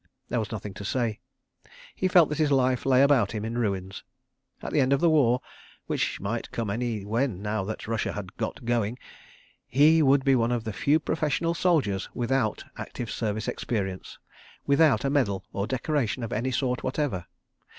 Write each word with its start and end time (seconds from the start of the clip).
There 0.29 0.39
was 0.39 0.51
nothing 0.51 0.73
to 0.73 0.83
say. 0.83 1.19
He 1.93 2.07
felt 2.07 2.29
that 2.29 2.39
his 2.39 2.51
life 2.51 2.87
lay 2.87 3.03
about 3.03 3.33
him 3.33 3.45
in 3.45 3.55
ruins. 3.59 4.03
At 4.63 4.73
the 4.73 4.81
end 4.81 4.93
of 4.93 4.99
the 4.99 5.11
war—which 5.11 6.19
might 6.19 6.49
come 6.49 6.71
anywhen 6.71 7.39
now 7.43 7.63
that 7.65 7.87
Russia 7.87 8.13
had 8.13 8.35
"got 8.35 8.65
going"—he 8.65 10.01
would 10.01 10.25
be 10.25 10.33
one 10.35 10.51
of 10.51 10.63
the 10.63 10.73
few 10.73 10.99
professional 10.99 11.53
soldiers 11.53 12.09
without 12.15 12.63
active 12.77 13.11
service 13.11 13.47
experience, 13.47 14.17
without 14.65 15.05
a 15.05 15.09
medal 15.11 15.45
or 15.53 15.67
decoration 15.67 16.23
of 16.23 16.33
any 16.33 16.49
sort 16.49 16.81
whatever. 16.81 17.27